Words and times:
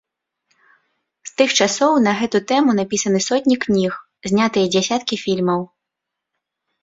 З 1.29 1.33
тых 1.41 1.49
часоў 1.65 1.93
на 2.05 2.13
гэту 2.21 2.37
тэму 2.51 2.71
напісаныя 2.79 3.23
сотні 3.29 3.55
кніг, 3.65 3.91
знятыя 4.31 4.65
дзясяткі 4.77 5.15
фільмаў. 5.25 5.61